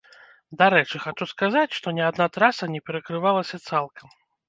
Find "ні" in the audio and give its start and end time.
1.99-2.03